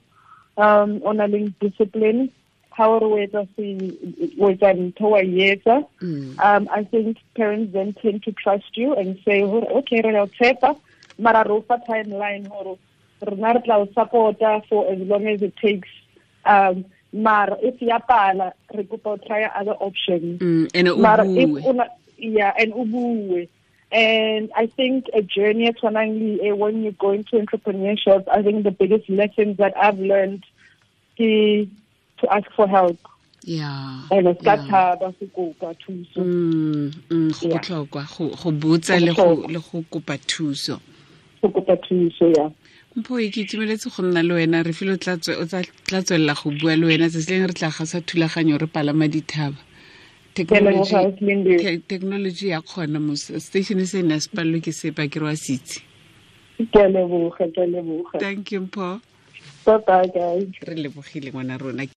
um, 0.58 1.02
on 1.06 1.20
a 1.20 1.28
ling 1.28 1.54
discipline. 1.60 2.32
How 2.72 3.00
with 3.00 3.34
us 3.34 3.48
with 3.58 4.62
um 4.64 4.94
towa 5.00 5.24
yetsa. 5.24 5.88
Mm. 6.02 6.40
Um, 6.40 6.68
I 6.70 6.84
think 6.84 7.18
parents 7.34 7.72
then 7.72 7.94
tend 8.02 8.24
to 8.24 8.34
trust 8.34 8.76
you 8.76 8.94
and 8.96 9.18
say, 9.26 9.44
"Oh, 9.44 9.64
okay, 9.80 10.00
a 10.00 10.04
tshepa, 10.04 10.78
mara 11.18 11.46
timeline 11.46 12.48
hore 12.48 12.78
rena 13.26 13.54
re 13.54 13.62
tla 13.62 13.78
o 13.78 13.86
supporta 13.88 14.62
for 14.68 14.92
as 14.92 15.00
long 15.00 15.26
as 15.26 15.42
it 15.42 15.56
takes." 15.56 15.88
Um, 16.46 16.86
mara 17.16 17.58
if 17.62 17.82
ya 17.82 18.00
pala, 18.00 18.54
re 18.74 18.84
kopa 18.84 19.12
o 19.14 19.18
try 19.18 19.44
other 19.44 19.72
options. 19.74 20.42
Mm, 20.42 20.70
ene 20.76 20.98
Mara 20.98 21.26
if 21.26 21.66
una, 21.66 21.90
yeah, 22.18 22.54
and 22.58 22.74
ubue. 22.74 23.48
And 23.92 24.52
I 24.56 24.66
think 24.68 25.06
a 25.14 25.22
journey 25.22 25.68
at 25.68 25.78
Twanangli, 25.78 26.44
eh, 26.44 26.52
when 26.52 26.84
you 26.84 26.92
go 26.92 27.12
into 27.12 27.38
entrepreneurship, 27.38 28.28
I 28.28 28.42
think 28.42 28.64
the 28.64 28.72
biggest 28.72 29.10
lessons 29.10 29.58
that 29.58 29.74
I've 29.78 30.00
learned 30.00 30.44
is 31.18 31.68
to 32.20 32.34
ask 32.34 32.50
for 32.56 32.68
help. 32.68 32.98
yeah 33.44 34.02
And 34.12 34.28
it's 34.28 34.42
yeah. 34.44 34.58
got 34.58 35.00
thaba 35.00 35.16
go 35.36 35.54
kopa 35.62 35.76
thuso. 35.82 36.18
Mm, 36.18 36.92
mm, 37.10 37.32
go 37.40 37.48
botlhokwa 37.56 38.04
go 38.18 38.30
go 38.30 38.52
botsa 38.52 39.00
le 39.00 39.14
go 39.14 39.34
le 39.48 39.60
go 39.60 39.86
kopa 39.92 40.18
thuso 40.18 40.80
Go 41.42 41.50
kopa 41.50 41.78
thuso, 41.78 42.36
yeah. 42.36 42.50
Mpho 42.96 43.20
e 43.20 43.30
ke 43.30 43.42
itumeletse 43.44 43.90
go 43.90 44.04
nna 44.04 44.24
le 44.24 44.34
wena 44.34 44.64
re 44.64 44.74
file 44.74 44.94
o 44.94 44.98
tla 44.98 45.18
tswelela 46.02 46.34
go 46.34 46.52
bua 46.52 46.76
le 46.76 46.86
wena 46.88 47.10
tsatsi 47.10 47.32
leng 47.32 47.48
re 47.48 47.54
tla 47.54 47.70
gasa 47.70 48.02
thulaganyo 48.02 48.58
re 48.58 48.68
palama 48.68 49.08
dithaba. 49.08 49.58
Technology- 50.36 52.48
ya 52.48 52.62
kgona 52.62 53.00
mo 53.00 53.16
station 53.16 53.86
se 53.86 54.02
ne 54.02 54.16
a 54.16 54.20
se 54.20 54.30
palo 54.36 54.60
ke 54.60 54.72
sepa 54.72 55.08
ke 55.08 55.20
re 55.20 55.26
wa 55.26 55.36
sitse 55.36 55.82
thank 58.20 58.52
you 58.52 58.68
guys. 60.14 60.48
re 60.62 60.76
lebogile 60.76 61.32
ngwana 61.32 61.58
rona 61.58 61.86